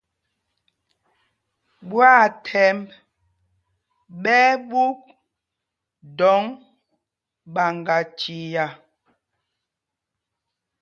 [1.89, 2.87] Ɓwaathɛmb
[4.23, 4.99] ɓɛ́ ɛ́ ɓûk
[6.17, 6.43] dɔŋ
[7.53, 8.65] ɓaŋgachia.